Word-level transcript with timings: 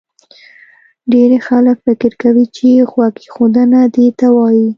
ډېری 1.11 1.39
خلک 1.47 1.77
فکر 1.85 2.11
کوي 2.21 2.45
چې 2.55 2.67
غوږ 2.89 3.13
ایښودنه 3.23 3.81
دې 3.95 4.07
ته 4.19 4.27
وایي 4.35 4.67